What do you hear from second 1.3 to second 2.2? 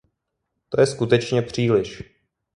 příliš.